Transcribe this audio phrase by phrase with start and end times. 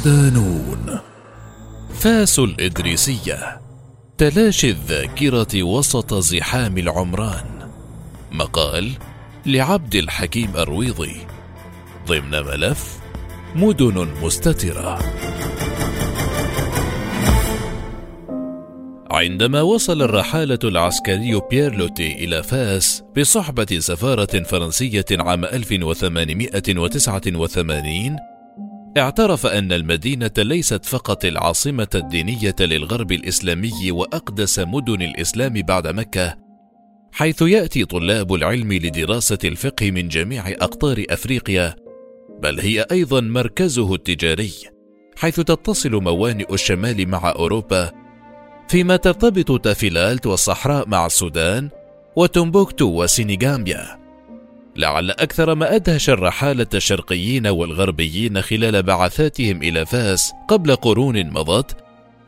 [0.00, 0.98] صدانون
[1.94, 3.60] فاس الإدريسية
[4.18, 7.70] تلاشي الذاكرة وسط زحام العمران.
[8.32, 8.92] مقال
[9.46, 11.16] لعبد الحكيم أرويضي.
[12.06, 12.98] ضمن ملف
[13.54, 14.98] مدن مستترة.
[19.10, 28.29] عندما وصل الرحالة العسكري بيير لوتي إلى فاس بصحبة سفارة فرنسية عام 1889
[28.98, 36.36] اعترف أن المدينة ليست فقط العاصمة الدينية للغرب الإسلامي وأقدس مدن الإسلام بعد مكة،
[37.12, 41.76] حيث يأتي طلاب العلم لدراسة الفقه من جميع أقطار أفريقيا،
[42.42, 44.52] بل هي أيضا مركزه التجاري،
[45.16, 47.90] حيث تتصل موانئ الشمال مع أوروبا،
[48.68, 51.68] فيما ترتبط تافيلالت والصحراء مع السودان،
[52.16, 53.99] وتومبوكتو وسينيغامبيا.
[54.76, 61.76] لعل أكثر ما أدهش الرحالة الشرقيين والغربيين خلال بعثاتهم إلى فاس قبل قرون مضت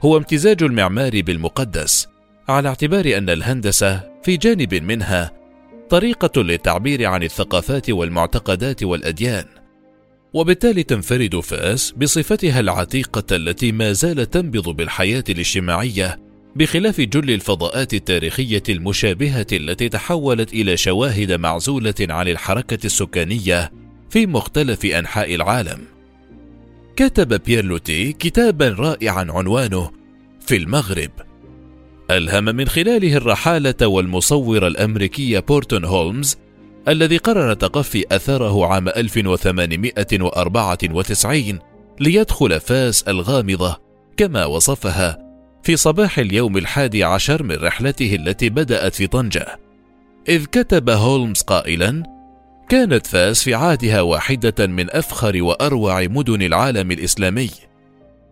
[0.03, 2.09] هو امتزاج المعمار بالمقدس
[2.49, 5.33] على اعتبار أن الهندسة في جانب منها
[5.91, 9.45] طريقة للتعبير عن الثقافات والمعتقدات والأديان.
[10.33, 16.19] وبالتالي تنفرد فاس بصفتها العتيقة التي ما زالت تنبض بالحياة الاجتماعية
[16.57, 23.73] بخلاف جل الفضاءات التاريخية المشابهة التي تحولت إلى شواهد معزولة عن الحركة السكانية
[24.11, 25.79] في مختلف أنحاء العالم.
[26.97, 29.91] كتب بيرلوتي كتابا رائعا عنوانه
[30.41, 31.11] في المغرب.
[32.11, 36.37] ألهم من خلاله الرحالة والمصور الأمريكي بورتون هولمز
[36.89, 41.59] الذي قرر تقفي أثره عام 1894
[42.01, 43.81] ليدخل فاس الغامضة
[44.17, 45.22] كما وصفها
[45.63, 49.59] في صباح اليوم الحادي عشر من رحلته التي بدأت في طنجة.
[50.29, 52.03] إذ كتب هولمز قائلا
[52.69, 57.51] كانت فاس في عهدها واحدة من أفخر وأروع مدن العالم الإسلامي.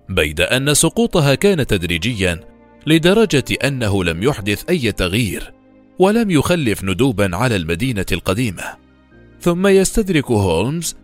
[0.09, 2.41] بيد أن سقوطها كان تدريجيا
[2.87, 5.53] لدرجة أنه لم يحدث أي تغيير
[5.99, 8.65] ولم يخلف ندوبا على المدينة القديمة.
[9.41, 10.97] ثم يستدرك هولمز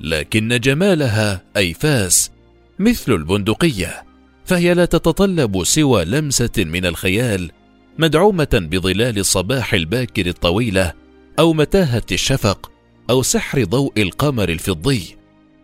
[0.00, 2.30] لكن جمالها أي فاس
[2.78, 4.11] مثل البندقية.
[4.44, 7.50] فهي لا تتطلب سوى لمسة من الخيال
[7.98, 10.92] مدعومة بظلال الصباح الباكر الطويلة
[11.38, 12.70] أو متاهة الشفق
[13.10, 15.16] أو سحر ضوء القمر الفضي.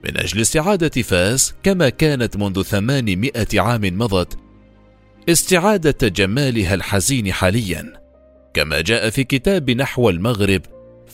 [0.05, 4.39] من أجل استعادة فاس كما كانت منذ ثمانمائة عام مضت
[5.29, 7.93] استعادة جمالها الحزين حاليا.
[8.55, 10.63] كما جاء في كتاب نحو المغرب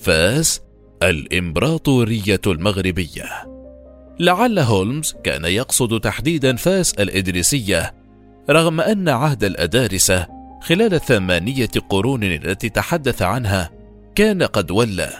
[0.02, 0.60] فاس
[1.02, 3.53] الإمبراطورية المغربية.
[4.20, 7.94] لعل هولمز كان يقصد تحديدا فاس الإدريسية
[8.50, 10.26] رغم أن عهد الأدارسة
[10.62, 13.70] خلال الثمانية قرون التي تحدث عنها
[14.14, 15.10] كان قد ولى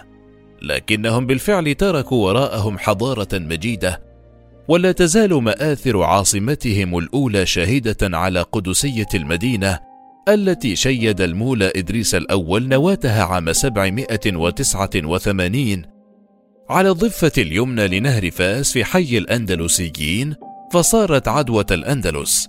[0.61, 4.01] لكنهم بالفعل تركوا وراءهم حضارة مجيدة
[4.67, 9.79] ولا تزال مآثر عاصمتهم الأولى شاهدة على قدسية المدينة
[10.29, 15.94] التي شيد المولى إدريس الأول نواتها عام 789
[16.69, 20.35] على الضفة اليمنى لنهر فاس في حي الأندلسيين
[20.73, 22.47] فصارت عدوة الأندلس.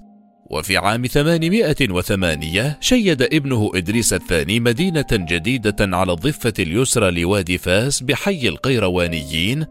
[0.51, 8.49] وفي عام 808 شيد ابنه إدريس الثاني مدينة جديدة على الضفة اليسرى لوادي فاس بحي
[8.49, 9.67] القيروانيين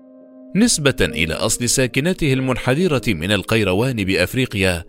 [0.55, 4.83] نسبة إلى أصل ساكنته المنحدرة من القيروان بأفريقيا.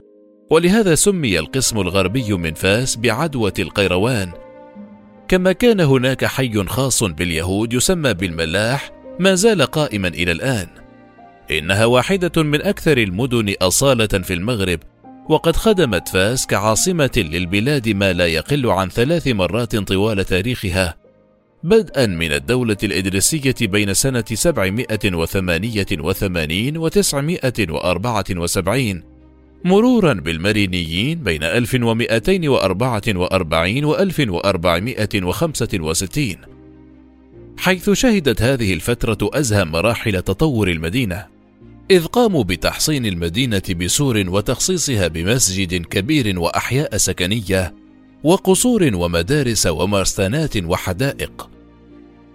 [0.51, 4.33] ولهذا سمي القسم الغربي من فاس بعدوة القيروان.
[5.29, 10.67] كما كان هناك حي خاص باليهود يسمى بالملاح ما زال قائما إلى الآن.
[11.51, 14.81] إنها واحدة من أكثر المدن أصالة في المغرب
[15.29, 20.97] وقد خدمت فاس كعاصمة للبلاد ما لا يقل عن ثلاث مرات طوال تاريخها
[21.63, 29.03] بدءا من الدولة الإدريسية بين سنة 788 و 974
[29.65, 36.56] مرورا بالمرينيين بين 1244 و 1465
[37.59, 41.27] حيث شهدت هذه الفترة أزهى مراحل تطور المدينة،
[41.91, 47.75] إذ قاموا بتحصين المدينة بسور وتخصيصها بمسجد كبير وأحياء سكنية،
[48.25, 51.51] وقصور ومدارس ومرسانات وحدائق.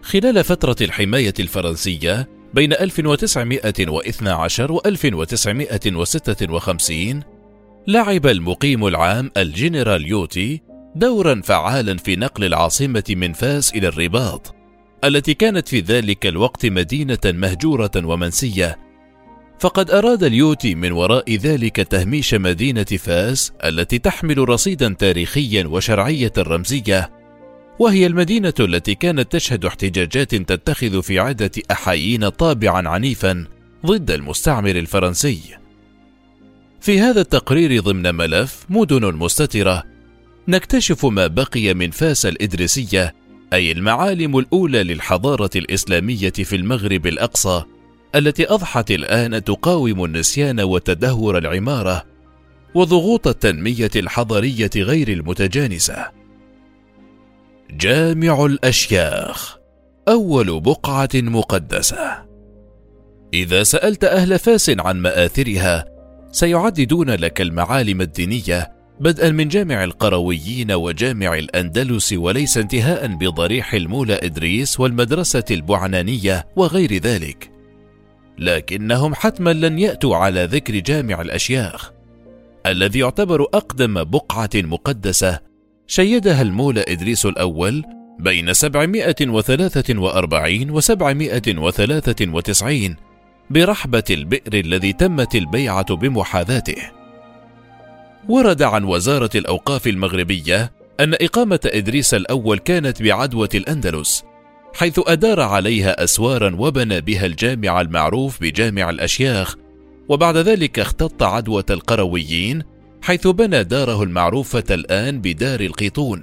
[0.01, 7.23] خلال فترة الحماية الفرنسية بين 1912 و 1956
[7.87, 10.61] لعب المقيم العام الجنرال يوتي
[10.95, 14.55] دورا فعالا في نقل العاصمة من فاس إلى الرباط
[15.03, 18.77] التي كانت في ذلك الوقت مدينة مهجورة ومنسية.
[19.59, 27.11] فقد أراد اليوتي من وراء ذلك تهميش مدينة فاس التي تحمل رصيدا تاريخيا وشرعية رمزية.
[27.79, 33.45] وهي المدينة التي كانت تشهد احتجاجات تتخذ في عدة أحايين طابعا عنيفا
[33.85, 35.41] ضد المستعمر الفرنسي.
[36.81, 39.83] في هذا التقرير ضمن ملف مدن مستترة
[40.47, 43.20] نكتشف ما بقي من فاس الإدريسية
[43.53, 47.63] أي المعالم الأولى للحضارة الإسلامية في المغرب الأقصى
[48.15, 52.03] التي أضحت الآن تقاوم النسيان وتدهور العمارة
[52.75, 56.07] وضغوط التنمية الحضرية غير المتجانسة.
[57.71, 59.57] جامع الأشياخ
[60.07, 62.25] أول بقعة مقدسة.
[63.33, 65.85] إذا سألت أهل فاس عن مآثرها
[66.31, 74.79] سيعددون لك المعالم الدينية بدءا من جامع القرويين وجامع الأندلس وليس انتهاء بضريح المولى إدريس
[74.79, 77.51] والمدرسة البعنانية وغير ذلك.
[78.37, 81.91] لكنهم حتما لن يأتوا على ذكر جامع الأشياخ
[82.65, 85.39] الذي يعتبر أقدم بقعة مقدسة
[85.87, 87.83] شيدها المولى إدريس الأول
[88.19, 92.95] بين 743 و 793
[93.49, 97.00] برحبة البئر الذي تمت البيعة بمحاذاته.
[98.29, 104.23] ورد عن وزارة الأوقاف المغربية أن إقامة إدريس الأول كانت بعدوة الأندلس،
[104.73, 109.55] حيث أدار عليها أسوارا وبنى بها الجامع المعروف بجامع الأشياخ
[110.09, 112.63] وبعد ذلك اختط عدوة القرويين
[113.01, 116.21] حيث بنى داره المعروفة الآن بدار القيطون.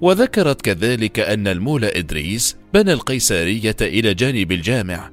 [0.00, 5.10] وذكرت كذلك أن المولى إدريس بنى القيسارية إلى جانب الجامع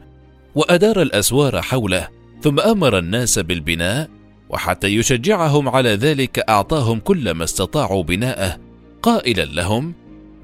[0.55, 2.07] وأدار الأسوار حوله
[2.41, 4.09] ثم أمر الناس بالبناء
[4.49, 8.57] وحتى يشجعهم على ذلك أعطاهم كل ما استطاعوا بناءه
[9.01, 9.93] قائلا لهم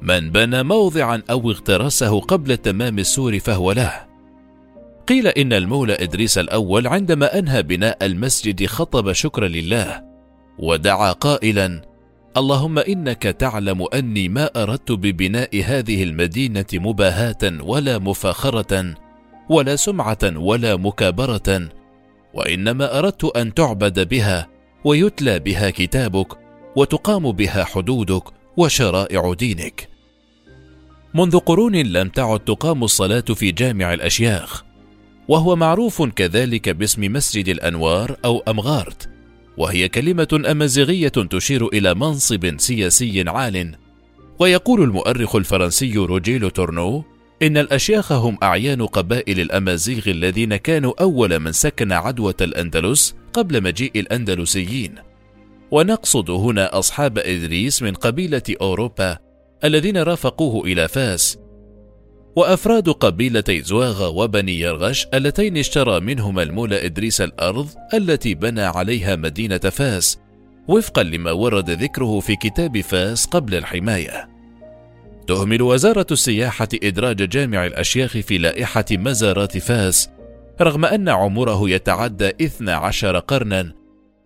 [0.02, 4.12] من بنى موضعا أو اغترسه قبل تمام السور فهو له.
[5.08, 10.04] قيل إن المولى إدريس الأول عندما أنهى بناء المسجد خطب شكرا لله
[10.60, 11.82] ودعا قائلا
[12.38, 18.96] اللهم إنك تعلم أني ما أردت ببناء هذه المدينة مباهاة ولا مفاخرة
[19.50, 21.70] ولا سمعة ولا مكابرة
[22.34, 24.48] وإنما أردت أن تعبد بها
[24.84, 26.28] ويتلى بها كتابك
[26.76, 28.24] وتقام بها حدودك
[28.58, 29.90] وشرائع دينك.
[31.14, 34.64] منذ قرون لم تعد تقام الصلاة في جامع الأشياخ
[35.28, 39.10] وهو معروف كذلك باسم مسجد الأنوار أو أمغارت
[39.58, 43.76] وهي كلمة أمازيغية تشير إلى منصب سياسي عال.
[44.40, 47.04] ويقول المؤرخ الفرنسي روجيلو تورنو
[47.42, 53.92] إن الأشياخ هم أعيان قبائل الأمازيغ الذين كانوا أول من سكن عدوة الأندلس قبل مجيء
[53.96, 54.96] الأندلسيين.
[55.72, 59.18] ونقصد هنا أصحاب إدريس من قبيلة أوروبا
[59.64, 61.38] الذين رافقوه إلى فاس.
[62.36, 69.58] وأفراد قبيلتي زواغ وبني يرغش اللتين اشترى منهما المولى إدريس الأرض التي بنى عليها مدينة
[69.58, 70.20] فاس
[70.68, 74.31] وفقا لما ورد ذكره في كتاب فاس قبل الحماية.
[75.28, 80.10] تهمل وزارة السياحة إدراج جامع الأشياخ في لائحة مزارات فاس
[80.62, 83.74] رغم أن عمره يتعدى 12 قرنا.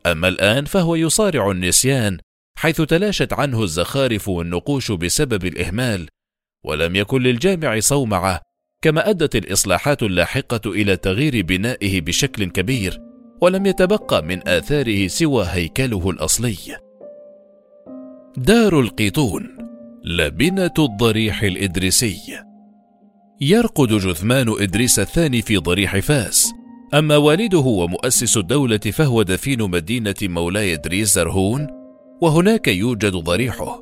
[0.05, 2.17] أما الآن فهو يصارع النسيان
[2.57, 6.07] حيث تلاشت عنه الزخارف والنقوش بسبب الإهمال
[6.65, 8.41] ولم يكن للجامع صومعة
[8.81, 13.01] كما أدت الإصلاحات اللاحقة إلى تغيير بنائه بشكل كبير
[13.41, 16.57] ولم يتبقى من آثاره سوى هيكله الأصلي.
[18.37, 19.64] دار القيطون
[20.07, 22.17] لبنة الضريح الإدريسي.
[23.41, 26.53] يرقد جثمان إدريس الثاني في ضريح فاس.
[26.93, 31.67] أما والده ومؤسس الدولة فهو دفين مدينة مولاي إدريس زرهون
[32.21, 33.81] وهناك يوجد ضريحه.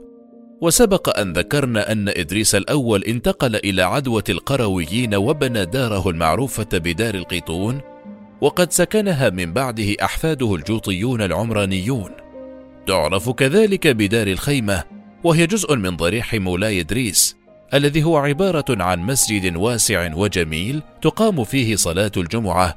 [0.62, 7.82] وسبق أن ذكرنا أن إدريس الأول انتقل إلى عدوة القرويين وبنى داره المعروفة بدار القيطون
[8.42, 12.12] وقد سكنها من بعده أحفاده الجوطيون العمرانيون.
[12.88, 14.93] تعرف كذلك بدار الخيمة
[15.24, 17.36] وهي جزء من ضريح مولاي إدريس
[17.74, 22.76] الذي هو عبارة عن مسجد واسع وجميل تقام فيه صلاة الجمعة.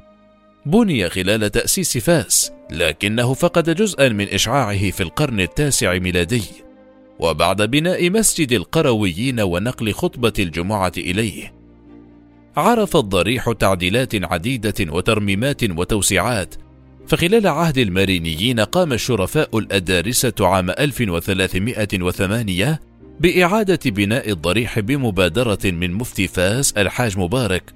[0.65, 6.43] بني خلال تأسيس فاس لكنه فقد جزءا من إشعاعه في القرن التاسع ميلادي.
[7.19, 11.53] وبعد بناء مسجد القرويين ونقل خطبة الجمعة إليه
[12.57, 16.55] عرف الضريح تعديلات عديدة وترميمات وتوسعات
[17.07, 22.79] فخلال عهد المارينيين قام الشرفاء الأدارسة عام 1308
[23.19, 27.73] بإعادة بناء الضريح بمبادرة من مفتي فاس الحاج مبارك.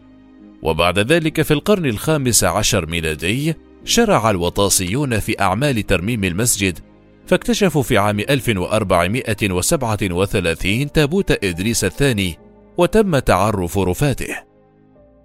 [0.62, 6.80] وبعد ذلك في القرن الخامس عشر ميلادي شرع الوطاسيون في أعمال ترميم المسجد
[7.28, 12.38] فاكتشفوا في عام 1437 تابوت إدريس الثاني
[12.78, 14.51] وتم تعرف رفاته.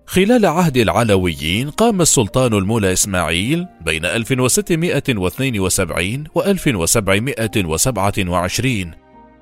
[0.06, 8.90] خلال عهد العلويين قام السلطان المولى إسماعيل بين 1672 و 1727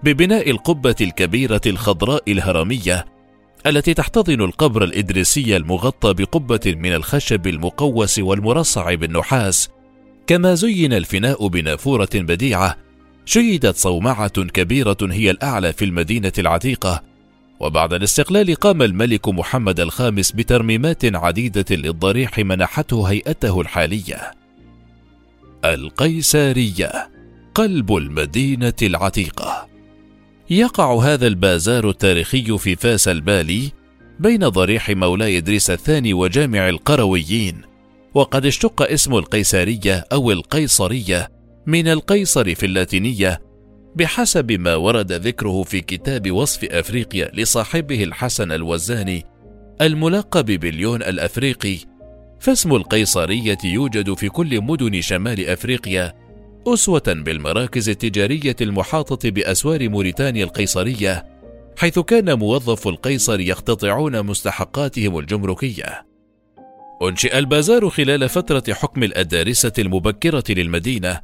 [0.03, 3.05] ببناء القبة الكبيرة الخضراء الهرمية
[3.67, 9.69] التي تحتضن القبر الإدريسي المغطى بقبة من الخشب المقوس والمرصع بالنحاس.
[10.27, 12.77] كما زين الفناء بنافورة بديعة
[13.25, 17.14] شيدت صومعة كبيرة هي الأعلى في المدينة العتيقة.
[17.65, 24.31] وبعد الاستقلال قام الملك محمد الخامس بترميمات عديدة للضريح منحته هيئته الحالية.
[25.65, 27.11] القيسارية
[27.55, 29.69] قلب المدينة العتيقة.
[30.51, 33.73] يقع هذا البازار التاريخي في فاس البالي
[34.21, 37.61] بين ضريح مولاي إدريس الثاني وجامع القرويين
[38.15, 41.31] وقد اشتق اسم القيسارية أو القيصرية
[41.67, 43.41] من القيصر في اللاتينية
[43.95, 49.25] بحسب ما ورد ذكره في كتاب وصف أفريقيا لصاحبه الحسن الوزاني
[49.81, 51.79] الملقب باليون الأفريقي
[52.41, 56.15] فاسم القيصرية يوجد في كل مدن شمال أفريقيا
[56.67, 61.27] أسوة بالمراكز التجارية المحاطة بأسوار موريتانيا القيصرية
[61.79, 66.07] حيث كان موظف القيصر يقتطعون مستحقاتهم الجمركية.
[67.03, 71.21] أنشئ البازار خلال فترة حكم الأدارسة المبكرة للمدينة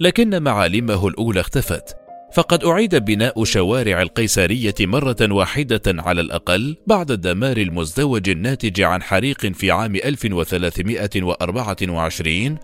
[0.00, 2.05] لكن معالمه الأولى اختفت.
[2.32, 9.46] فقد أعيد بناء شوارع القيسارية مرة واحدة على الأقل بعد الدمار المزدوج الناتج عن حريق
[9.46, 12.58] في عام 1324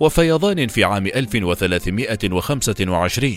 [0.00, 3.36] وفيضان في عام 1325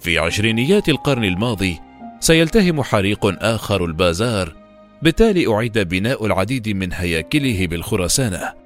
[0.00, 1.78] في عشرينيات القرن الماضي
[2.20, 4.54] سيلتهم حريق آخر البازار
[5.02, 8.61] بالتالي أعيد بناء العديد من هياكله بالخرسانة.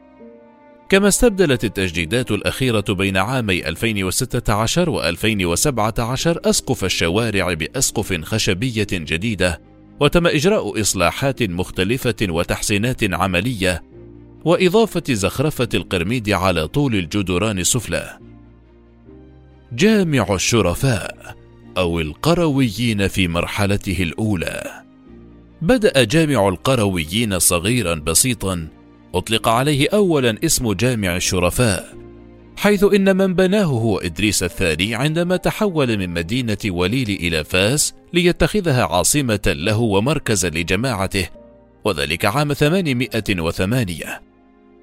[0.88, 9.60] كما استبدلت التجديدات الأخيرة بين عامي 2016 و 2017 أسقف الشوارع بأسقف خشبية جديدة،
[10.00, 13.82] وتم إجراء إصلاحات مختلفة وتحسينات عملية،
[14.44, 18.18] وإضافة زخرفة القرميد على طول الجدران السفلى.
[19.72, 21.36] جامع الشرفاء
[21.76, 24.82] أو القرويين في مرحلته الأولى.
[25.62, 28.68] بدأ جامع القرويين صغيرا بسيطا
[29.16, 31.96] أطلق عليه أولا اسم جامع الشرفاء
[32.56, 38.84] حيث إن من بناه هو إدريس الثاني عندما تحول من مدينة وليل إلى فاس ليتخذها
[38.84, 41.28] عاصمة له ومركزا لجماعته
[41.84, 44.22] وذلك عام 808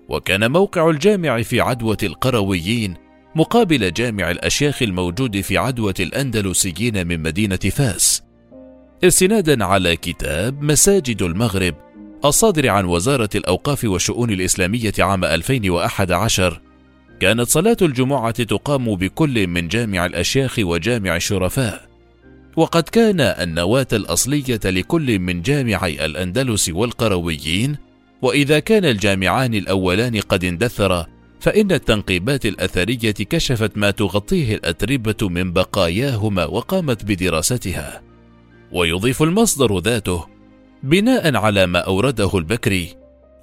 [0.09, 2.93] وكان موقع الجامع في عدوة القرويين
[3.35, 8.23] مقابل جامع الأشياخ الموجود في عدوة الأندلسيين من مدينة فاس.
[9.03, 11.75] استنادا على كتاب مساجد المغرب
[12.25, 16.61] الصادر عن وزارة الأوقاف والشؤون الإسلامية عام 2011
[17.19, 21.89] كانت صلاة الجمعة تقام بكل من جامع الأشياخ وجامع الشرفاء.
[22.55, 27.77] وقد كان النواة الأصلية لكل من جامعي الأندلس والقرويين
[28.21, 31.05] وإذا كان الجامعان الأولان قد اندثرا
[31.39, 38.01] فإن التنقيبات الأثرية كشفت ما تغطيه الأتربة من بقاياهما وقامت بدراستها.
[38.71, 40.32] ويضيف المصدر ذاته
[40.83, 42.89] بناء على ما أورده البكري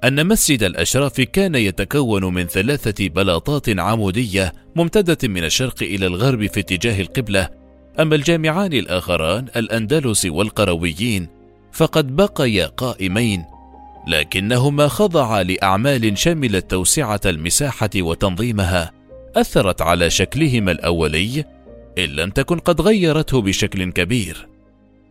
[0.03, 6.59] أن مسجد الأشراف كان يتكون من ثلاثة بلاطات عمودية ممتدة من الشرق إلى الغرب في
[6.59, 7.49] اتجاه القبلة
[7.99, 11.27] أما الجامعان الآخران الأندلس والقرويين
[11.71, 13.45] فقد بقيا قائمين
[14.07, 18.91] لكنهما خضعا لأعمال شملت توسعة المساحة وتنظيمها
[19.35, 21.45] أثرت على شكلهما الأولي
[21.97, 24.50] إن لم تكن قد غيرته بشكل كبير.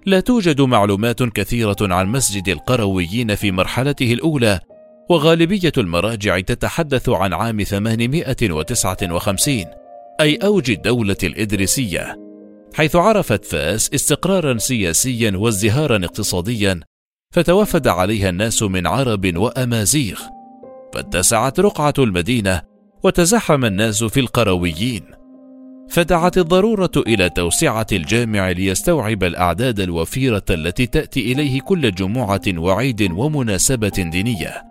[0.07, 4.61] لا توجد معلومات كثيرة عن مسجد القرويين في مرحلته الأولى
[5.11, 9.65] وغالبية المراجع تتحدث عن عام 859
[10.21, 12.17] أي أوج الدولة الإدريسية
[12.75, 16.81] حيث عرفت فاس استقرارا سياسيا وازدهارا اقتصاديا
[17.35, 20.21] فتوفد عليها الناس من عرب وأمازيغ
[20.95, 22.63] فاتسعت رقعة المدينة
[23.03, 25.20] وتزحم الناس في القرويين.
[25.91, 33.89] فدعت الضرورة إلى توسعة الجامع ليستوعب الأعداد الوفيرة التي تأتي إليه كل جمعة وعيد ومناسبة
[33.89, 34.65] دينية.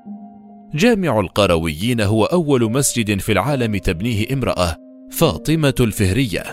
[0.73, 4.75] جامع القرويين هو أول مسجد في العالم تبنيه امرأة
[5.11, 6.43] فاطمة الفهرية.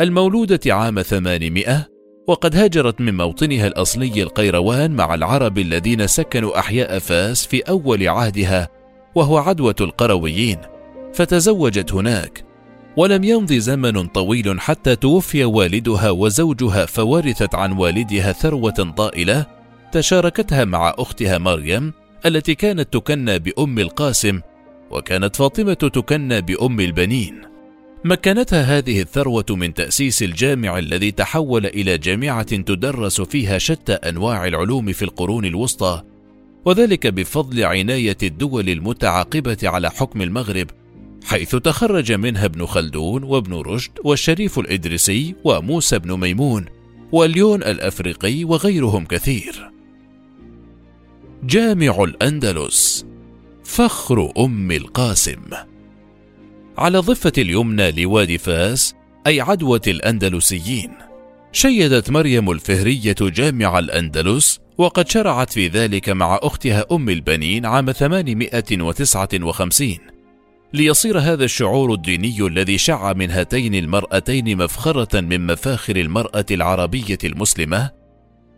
[0.00, 1.86] المولودة عام 800
[2.28, 8.68] وقد هاجرت من موطنها الأصلي القيروان مع العرب الذين سكنوا أحياء فاس في أول عهدها
[9.14, 10.58] وهو عدوة القرويين.
[11.14, 12.47] فتزوجت هناك
[12.98, 19.46] ولم يمض زمن طويل حتى توفي والدها وزوجها فورثت عن والدها ثروة طائلة
[19.92, 21.92] تشاركتها مع أختها مريم
[22.26, 24.40] التي كانت تكنى بأم القاسم
[24.90, 27.42] وكانت فاطمة تكنى بأم البنين.
[28.04, 34.92] مكنتها هذه الثروة من تأسيس الجامع الذي تحول إلى جامعة تدرس فيها شتى أنواع العلوم
[34.92, 36.02] في القرون الوسطى،
[36.64, 40.66] وذلك بفضل عناية الدول المتعاقبة على حكم المغرب
[41.28, 46.64] حيث تخرج منها ابن خلدون وابن رشد والشريف الإدريسي وموسى بن ميمون
[47.12, 49.70] واليون الأفريقي وغيرهم كثير.
[51.42, 53.06] جامع الأندلس
[53.64, 55.42] فخر أم القاسم
[56.78, 58.94] على الضفة اليمنى لوادي فاس
[59.26, 60.92] أي عدوة الأندلسيين
[61.52, 70.17] شيدت مريم الفهرية جامع الأندلس وقد شرعت في ذلك مع أختها أم البنين عام 859
[70.72, 77.90] ليصير هذا الشعور الديني الذي شع من هاتين المرأتين مفخرة من مفاخر المرأة العربية المسلمة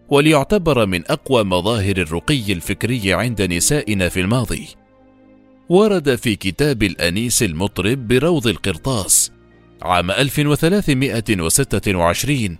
[0.08, 4.68] وليعتبر من أقوى مظاهر الرقي الفكري عند نسائنا في الماضي.
[5.68, 9.32] ورد في كتاب الأنيس المطرب بروض القرطاس
[9.82, 12.56] عام 1326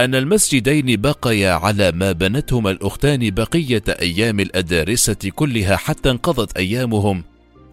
[0.00, 7.24] أن المسجدين بقيا على ما بنتهما الأختان بقية أيام الأدارسة كلها حتى انقضت أيامهم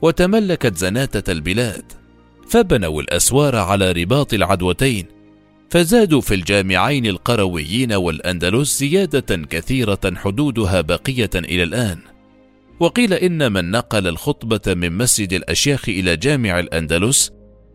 [0.02, 1.84] وتملكت زناتة البلاد
[2.50, 5.06] فبنوا الأسوار على رباط العدوتين
[5.70, 12.00] فزادوا في الجامعين القرويين والأندلس زيادة كثيرة حدودها باقية إلى الآن.
[12.80, 17.32] وقيل إن من نقل الخطبة من مسجد الأشياخ إلى جامع الأندلس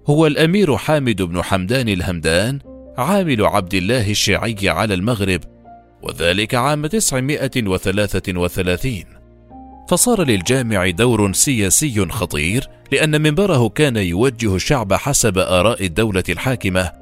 [0.06, 2.58] هو الأمير حامد بن حمدان الهمدان
[2.98, 5.40] عامل عبد الله الشيعي على المغرب
[6.02, 9.04] وذلك عام 933
[9.88, 16.92] فصار للجامع دور سياسي خطير لأن منبره كان يوجه الشعب حسب آراء الدولة الحاكمة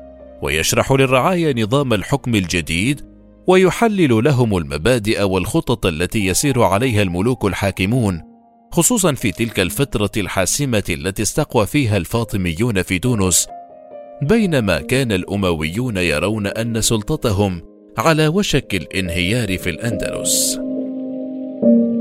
[0.43, 3.01] ويشرح للرعايا نظام الحكم الجديد
[3.47, 8.23] ويحلل لهم المبادئ والخطط التي يسير عليها الملوك الحاكمون
[8.73, 13.47] خصوصا في تلك الفترة الحاسمة التي استقوى فيها الفاطميون في تونس
[14.23, 17.63] بينما كان الأمويون يرون أن سلطتهم
[17.99, 20.61] على وشك الانهيار في الأندلس.
[21.63, 22.00] thank you